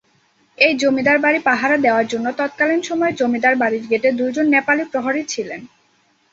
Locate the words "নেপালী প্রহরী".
4.55-5.23